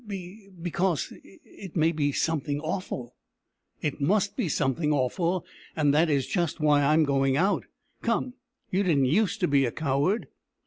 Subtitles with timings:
[0.07, 3.13] "Be because it it may be be something awful!"
[3.83, 7.65] "It must be something awful, and that is just why I am going out.
[8.01, 8.33] Come,
[8.71, 10.27] you didn't use to be a coward."